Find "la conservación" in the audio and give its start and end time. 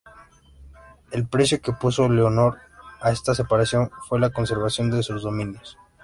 4.19-4.89